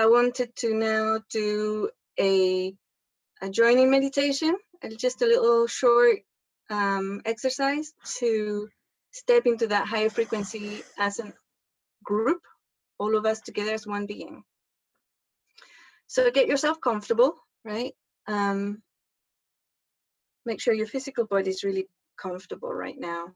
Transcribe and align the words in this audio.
I 0.00 0.06
wanted 0.06 0.56
to 0.56 0.72
now 0.72 1.20
do 1.28 1.90
a, 2.18 2.72
a 3.42 3.50
joining 3.50 3.90
meditation, 3.90 4.56
just 4.96 5.20
a 5.20 5.26
little 5.26 5.66
short 5.66 6.20
um, 6.70 7.20
exercise 7.26 7.92
to 8.16 8.70
step 9.10 9.44
into 9.44 9.66
that 9.66 9.86
higher 9.86 10.08
frequency 10.08 10.82
as 10.98 11.18
a 11.18 11.30
group, 12.02 12.40
all 12.98 13.14
of 13.14 13.26
us 13.26 13.42
together 13.42 13.74
as 13.74 13.86
one 13.86 14.06
being. 14.06 14.42
So 16.06 16.30
get 16.30 16.48
yourself 16.48 16.80
comfortable, 16.80 17.34
right? 17.62 17.92
Um, 18.26 18.80
make 20.46 20.62
sure 20.62 20.72
your 20.72 20.86
physical 20.86 21.26
body 21.26 21.50
is 21.50 21.62
really 21.62 21.88
comfortable 22.16 22.72
right 22.72 22.98
now. 22.98 23.34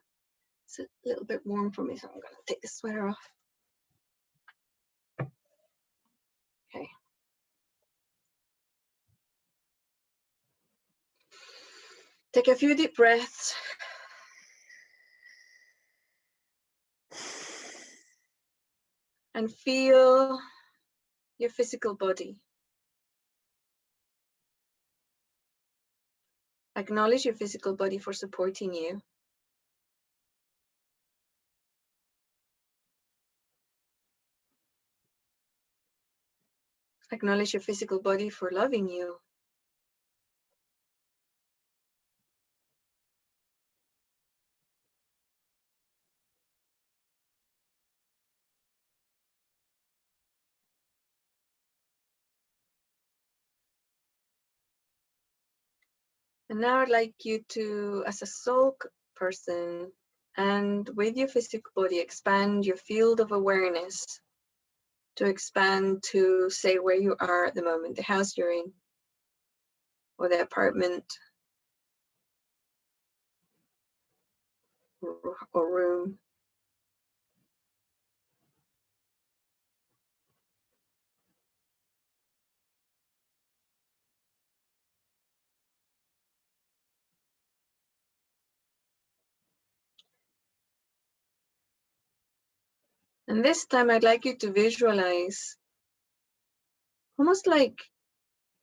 It's 0.66 0.78
a 0.78 0.86
little 1.04 1.26
bit 1.26 1.42
warm 1.44 1.72
for 1.72 1.84
me, 1.84 1.98
so 1.98 2.08
I'm 2.08 2.14
going 2.14 2.22
to 2.22 2.54
take 2.54 2.62
the 2.62 2.68
sweater 2.68 3.06
off. 3.06 3.33
Okay. 6.75 6.88
Take 12.32 12.48
a 12.48 12.57
few 12.57 12.75
deep 12.75 12.96
breaths. 12.96 13.54
And 19.36 19.53
feel 19.53 20.40
your 21.39 21.50
physical 21.50 21.95
body. 21.95 22.40
Acknowledge 26.76 27.25
your 27.25 27.34
physical 27.34 27.75
body 27.75 27.98
for 27.98 28.12
supporting 28.12 28.75
you. 28.75 29.00
Acknowledge 37.14 37.55
your 37.55 37.61
physical 37.61 38.00
body 38.00 38.28
for 38.28 38.50
loving 38.50 38.89
you. 38.89 39.17
And 56.51 56.61
now 56.61 56.78
I'd 56.78 56.89
like 56.89 57.15
you 57.25 57.45
to, 57.51 58.03
as 58.09 58.23
a 58.23 58.27
soul 58.27 58.77
person, 59.15 59.93
and 60.37 60.89
with 60.97 61.17
your 61.17 61.28
physical 61.28 61.71
body, 61.77 62.01
expand 62.01 62.67
your 62.67 62.77
field 62.77 63.21
of 63.21 63.31
awareness 63.31 64.05
to 65.17 65.27
expand 65.27 66.03
to 66.12 66.51
say 66.51 66.77
where 66.77 66.97
you 67.01 67.17
are 67.20 67.47
at 67.47 67.55
the 67.55 67.62
moment, 67.65 67.97
the 67.97 68.03
house 68.03 68.37
you're 68.37 68.53
in, 68.53 68.73
or 70.19 70.29
the 70.29 70.41
apartment, 70.43 71.05
or 75.55 75.71
room. 75.75 76.19
And 93.27 93.44
this 93.44 93.67
time 93.67 93.91
I'd 93.91 94.03
like 94.03 94.25
you 94.27 94.36
to 94.39 94.53
visualize 94.53 95.56
almost 97.19 97.47
like 97.47 97.78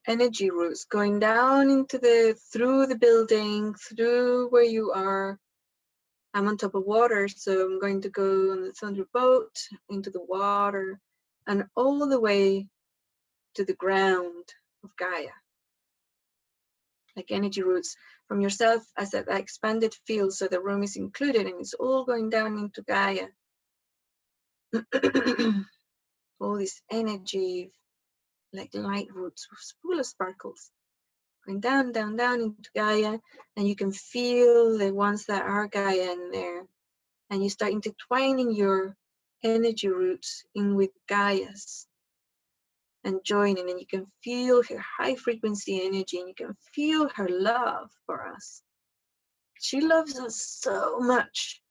energy 0.08 0.52
roots 0.52 0.86
going 0.86 1.20
down 1.20 1.70
into 1.70 1.98
the, 1.98 2.38
through 2.54 2.88
the 2.88 2.98
building, 2.98 3.74
through 3.74 4.50
where 4.50 4.64
you 4.64 4.92
are. 4.92 5.40
I'm 6.34 6.48
on 6.48 6.58
top 6.58 6.76
of 6.76 6.86
water, 6.86 7.28
so 7.28 7.66
I'm 7.66 7.80
going 7.80 8.02
to 8.02 8.10
go 8.10 8.52
on 8.52 8.62
the 8.62 8.72
thunder 8.72 9.06
boat 9.14 9.56
into 9.90 10.12
the 10.12 10.24
water 10.24 11.00
and 11.48 11.66
all 11.76 12.08
the 12.08 12.20
way 12.20 12.68
to 13.56 13.66
the 13.66 13.74
ground 13.74 14.46
of 14.84 14.96
Gaia. 14.96 15.36
Like 17.16 17.32
energy 17.32 17.64
roots 17.64 17.96
from 18.28 18.40
yourself 18.40 18.84
as 18.98 19.12
that 19.12 19.28
expanded 19.28 19.94
field, 20.08 20.34
so 20.34 20.48
the 20.48 20.62
room 20.62 20.84
is 20.84 20.96
included 20.96 21.48
and 21.48 21.60
it's 21.60 21.74
all 21.74 22.06
going 22.06 22.30
down 22.30 22.58
into 22.58 22.82
Gaia. 22.84 23.28
all 26.40 26.58
this 26.58 26.82
energy, 26.90 27.72
like 28.54 28.70
light 28.74 29.08
roots 29.14 29.48
full 29.82 30.00
of 30.00 30.06
sparkles, 30.06 30.72
going 31.46 31.60
down, 31.60 31.92
down, 31.92 32.16
down 32.16 32.42
into 32.42 32.70
Gaia, 32.76 33.20
and 33.58 33.68
you 33.68 33.76
can 33.76 33.92
feel 33.92 34.78
the 34.78 34.94
ones 34.94 35.26
that 35.26 35.44
are 35.44 35.68
Gaia 35.68 36.12
in 36.14 36.32
there. 36.32 36.66
And 37.30 37.44
you 37.44 37.50
start 37.50 37.72
intertwining 37.72 38.54
your 38.54 38.96
energy 39.44 39.88
roots 39.88 40.44
in 40.54 40.76
with 40.76 40.92
Gaia's 41.08 41.88
and 43.04 43.20
joining, 43.24 43.70
and 43.70 43.80
you 43.80 43.88
can 43.88 44.06
feel 44.24 44.62
her 44.64 44.84
high 44.98 45.16
frequency 45.16 45.82
energy, 45.86 46.20
and 46.20 46.28
you 46.28 46.36
can 46.36 46.56
feel 46.74 47.10
her 47.10 47.28
love 47.30 47.90
for 48.06 48.28
us. 48.28 48.62
She 49.60 49.82
loves 49.82 50.20
us 50.20 50.36
so 50.36 51.00
much. 51.00 51.62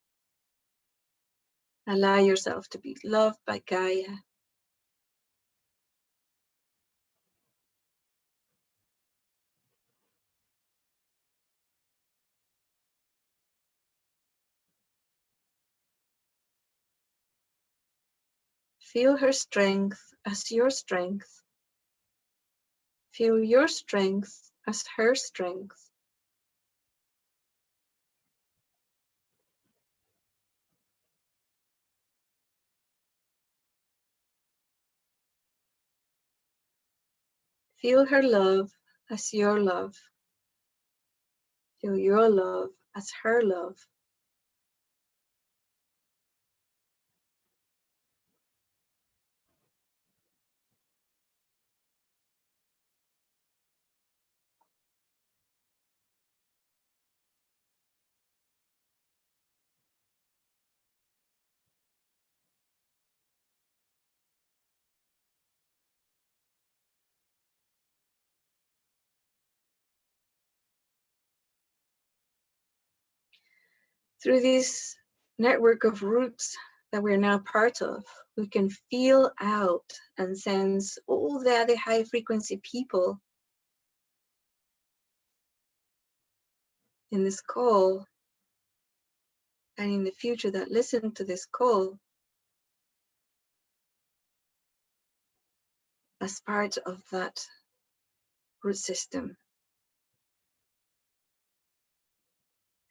Allow 1.90 2.18
yourself 2.18 2.68
to 2.70 2.78
be 2.78 2.96
loved 3.04 3.40
by 3.46 3.58
Gaia. 3.66 4.18
Feel 18.80 19.16
her 19.16 19.32
strength 19.32 20.14
as 20.24 20.52
your 20.52 20.70
strength. 20.70 21.42
Feel 23.12 23.42
your 23.42 23.66
strength 23.66 24.52
as 24.68 24.84
her 24.96 25.16
strength. 25.16 25.89
Feel 37.80 38.06
her 38.06 38.22
love 38.22 38.70
as 39.10 39.32
your 39.32 39.60
love. 39.60 39.94
Feel 41.80 41.96
your 41.96 42.28
love 42.28 42.70
as 42.96 43.10
her 43.22 43.42
love. 43.42 43.76
Through 74.22 74.40
this 74.40 74.96
network 75.38 75.84
of 75.84 76.02
roots 76.02 76.56
that 76.92 77.02
we're 77.02 77.16
now 77.16 77.38
part 77.38 77.80
of, 77.80 78.04
we 78.36 78.48
can 78.48 78.68
feel 78.90 79.30
out 79.40 79.90
and 80.18 80.38
sense 80.38 80.98
all 81.06 81.42
the 81.42 81.54
other 81.54 81.76
high 81.76 82.04
frequency 82.04 82.60
people 82.62 83.20
in 87.10 87.24
this 87.24 87.40
call 87.40 88.06
and 89.78 89.90
in 89.90 90.04
the 90.04 90.10
future 90.10 90.50
that 90.50 90.70
listen 90.70 91.12
to 91.12 91.24
this 91.24 91.46
call 91.46 91.98
as 96.20 96.40
part 96.40 96.76
of 96.78 97.02
that 97.10 97.40
root 98.62 98.76
system. 98.76 99.36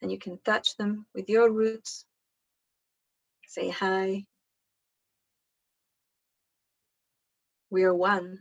And 0.02 0.10
you 0.10 0.18
can 0.18 0.38
touch 0.44 0.76
them 0.76 1.06
with 1.14 1.28
your 1.28 1.50
roots. 1.50 2.04
Say 3.48 3.70
hi. 3.70 4.24
We 7.70 7.84
are 7.84 7.94
one. 7.94 8.38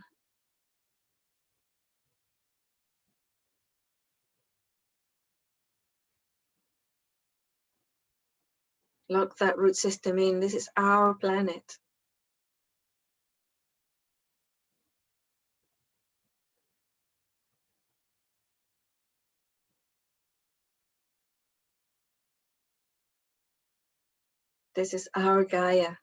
Lock 9.10 9.38
that 9.40 9.58
root 9.58 9.76
system 9.76 10.20
in. 10.20 10.40
This 10.40 10.54
is 10.54 10.70
our 10.78 11.16
planet. 11.16 11.78
This 24.80 24.94
is 24.94 25.10
our 25.14 25.44
Gaia. 25.44 25.96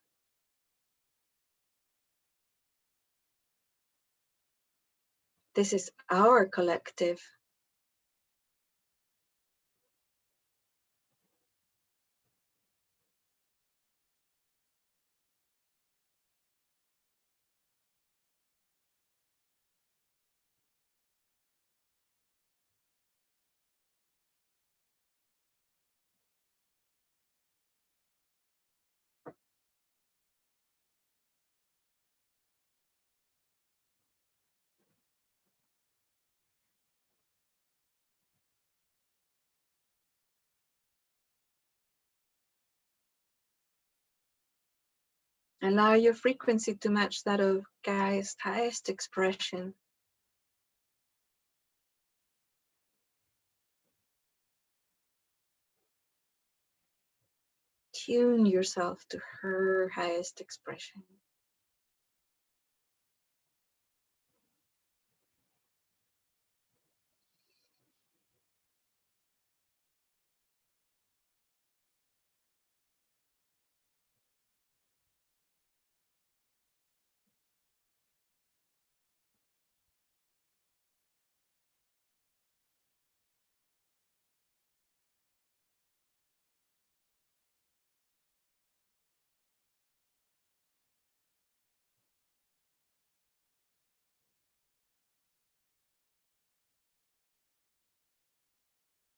This 5.54 5.72
is 5.72 5.90
our 6.10 6.44
collective. 6.44 7.18
Allow 45.62 45.94
your 45.94 46.14
frequency 46.14 46.74
to 46.76 46.90
match 46.90 47.24
that 47.24 47.40
of 47.40 47.64
Gaia's 47.84 48.36
highest 48.40 48.88
expression. 48.88 49.74
Tune 57.94 58.46
yourself 58.46 59.04
to 59.08 59.20
her 59.40 59.88
highest 59.94 60.40
expression. 60.40 61.02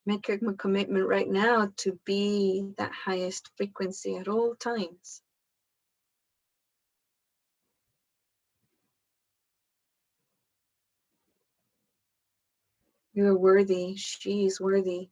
Make 0.08 0.30
a 0.30 0.38
commitment 0.38 1.06
right 1.06 1.28
now 1.28 1.70
to 1.84 2.00
be 2.06 2.72
that 2.78 2.92
highest 2.92 3.50
frequency 3.58 4.16
at 4.16 4.26
all 4.26 4.54
times. 4.54 5.20
You 13.12 13.26
are 13.26 13.36
worthy. 13.36 13.96
She 13.96 14.46
is 14.46 14.58
worthy. 14.58 15.10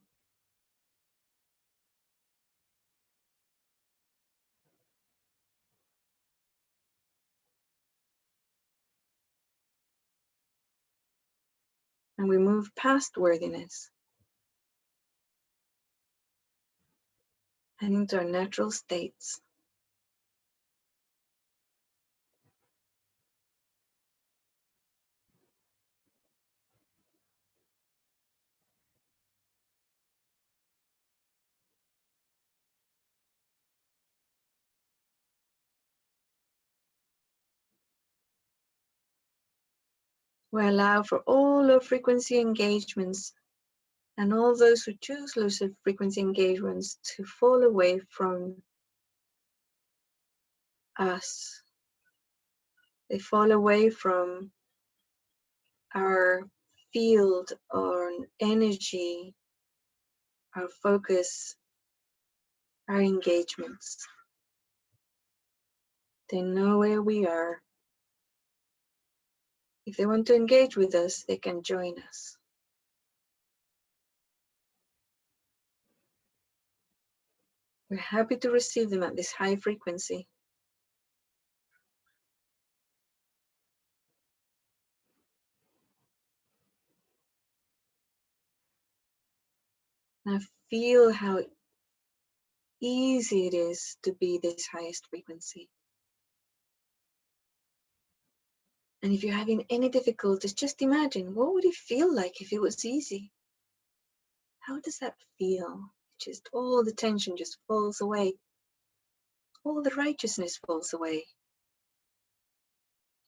And 12.17 12.27
we 12.27 12.39
move 12.39 12.71
past 12.75 13.15
worthiness 13.15 13.91
and 17.81 17.93
into 17.95 18.17
our 18.17 18.25
natural 18.25 18.71
states. 18.71 19.41
We 40.51 40.65
allow 40.65 41.03
for 41.03 41.19
all 41.27 41.63
low 41.65 41.79
frequency 41.79 42.39
engagements 42.39 43.33
and 44.17 44.33
all 44.33 44.57
those 44.57 44.83
who 44.83 44.93
choose 45.01 45.37
low 45.37 45.49
frequency 45.83 46.21
engagements 46.21 46.99
to 47.17 47.23
fall 47.25 47.63
away 47.63 48.01
from 48.09 48.55
us. 50.99 51.61
They 53.09 53.19
fall 53.19 53.51
away 53.51 53.89
from 53.89 54.51
our 55.95 56.41
field 56.93 57.51
or 57.71 58.11
energy, 58.41 59.33
our 60.55 60.67
focus, 60.83 61.55
our 62.89 63.01
engagements. 63.01 64.07
They 66.31 66.41
know 66.41 66.79
where 66.79 67.01
we 67.01 67.27
are. 67.27 67.61
If 69.85 69.97
they 69.97 70.05
want 70.05 70.27
to 70.27 70.35
engage 70.35 70.77
with 70.77 70.95
us, 70.95 71.25
they 71.27 71.37
can 71.37 71.63
join 71.63 71.95
us. 72.09 72.36
We're 77.89 77.97
happy 77.97 78.35
to 78.37 78.51
receive 78.51 78.89
them 78.89 79.03
at 79.03 79.15
this 79.15 79.31
high 79.31 79.55
frequency. 79.55 80.27
Now 90.25 90.39
feel 90.69 91.13
how 91.13 91.45
easy 92.81 93.47
it 93.47 93.53
is 93.53 93.97
to 94.03 94.13
be 94.13 94.39
this 94.41 94.67
highest 94.67 95.07
frequency. 95.09 95.69
And 99.01 99.13
if 99.13 99.23
you're 99.23 99.33
having 99.33 99.65
any 99.69 99.87
difficulties, 99.87 100.53
just 100.53 100.81
imagine 100.81 101.33
what 101.33 101.53
would 101.53 101.63
it 101.63 101.75
feel 101.75 102.13
like 102.13 102.41
if 102.41 102.51
it 102.51 102.59
was 102.59 102.83
easy? 102.83 103.31
How 104.59 104.81
does 104.81 104.99
that 104.99 105.15
feel? 105.37 105.93
Just 106.19 106.49
all 106.53 106.83
the 106.83 106.93
tension 106.93 107.37
just 107.37 107.57
falls 107.67 108.01
away. 108.01 108.33
All 109.63 109.83
the 109.83 109.95
righteousness 109.95 110.59
falls 110.65 110.93
away. 110.93 111.25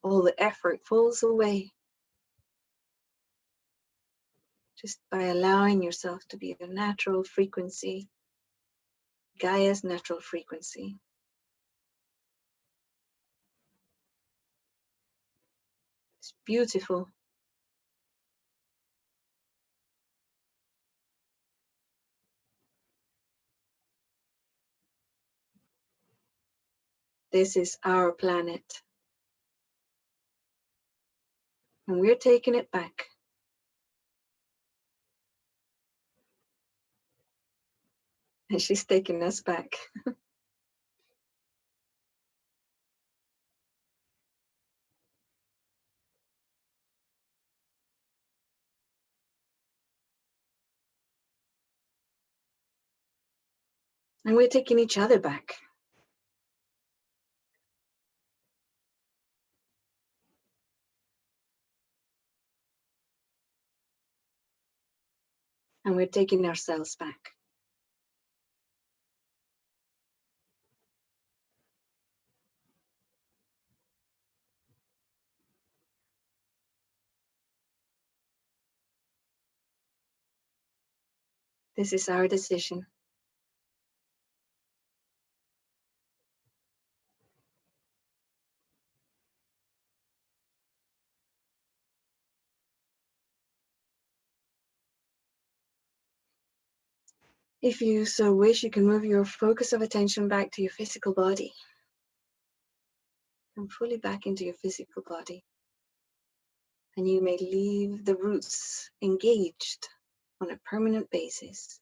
All 0.04 0.24
the 0.24 0.42
effort 0.42 0.82
falls 0.86 1.24
away. 1.24 1.72
Just 4.82 5.00
by 5.12 5.24
allowing 5.24 5.84
yourself 5.84 6.22
to 6.30 6.38
be 6.38 6.56
a 6.60 6.68
natural 6.68 7.24
frequency, 7.24 8.10
Gaia's 9.40 9.84
natural 9.84 10.22
frequency. 10.22 10.98
It's 16.20 16.34
beautiful. 16.46 17.10
This 27.32 27.58
is 27.58 27.78
our 27.86 28.14
planet. 28.14 28.64
And 31.88 32.00
we're 32.02 32.16
taking 32.16 32.56
it 32.56 32.72
back. 32.72 33.06
And 38.52 38.62
she's 38.62 38.86
taking 38.86 39.24
us 39.24 39.42
back. 39.42 39.76
and 54.26 54.36
we're 54.36 54.48
taking 54.48 54.80
each 54.80 54.98
other 54.98 55.20
back. 55.20 55.56
and 65.86 65.96
we're 65.96 66.08
taking 66.08 66.46
ourselves 66.46 66.96
back. 66.96 67.20
This 81.78 81.94
is 81.94 82.10
our 82.10 82.28
decision. 82.28 82.86
If 97.62 97.82
you 97.82 98.06
so 98.06 98.34
wish, 98.34 98.64
you 98.64 98.70
can 98.70 98.86
move 98.86 99.04
your 99.04 99.26
focus 99.26 99.74
of 99.74 99.82
attention 99.82 100.30
back 100.30 100.52
to 100.52 100.62
your 100.62 100.72
physical 100.72 101.14
body. 101.14 101.52
Come 103.56 103.68
fully 103.68 103.98
back 103.98 104.26
into 104.26 104.46
your 104.46 104.54
physical 104.54 105.04
body. 105.06 105.44
And 106.96 107.10
you 107.10 107.22
may 107.22 107.38
leave 107.38 108.06
the 108.06 108.16
roots 108.16 108.90
engaged 109.02 109.90
on 110.40 110.52
a 110.52 110.60
permanent 110.66 111.10
basis 111.10 111.82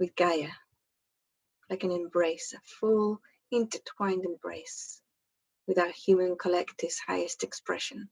with 0.00 0.16
Gaia, 0.16 0.50
like 1.70 1.84
an 1.84 1.92
embrace, 1.92 2.52
a 2.52 2.60
full 2.80 3.20
intertwined 3.52 4.24
embrace 4.24 5.00
with 5.68 5.78
our 5.78 5.90
human 5.90 6.36
collective's 6.36 6.98
highest 6.98 7.44
expression, 7.44 8.08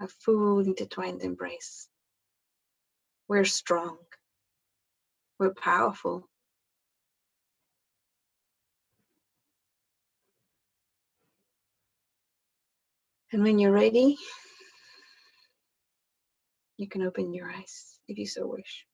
a 0.00 0.06
full 0.06 0.60
intertwined 0.60 1.22
embrace. 1.22 1.88
We're 3.32 3.46
strong. 3.46 3.96
We're 5.38 5.54
powerful. 5.54 6.28
And 13.32 13.42
when 13.42 13.58
you're 13.58 13.72
ready, 13.72 14.18
you 16.76 16.86
can 16.86 17.00
open 17.04 17.32
your 17.32 17.50
eyes 17.50 17.98
if 18.06 18.18
you 18.18 18.26
so 18.26 18.46
wish. 18.46 18.84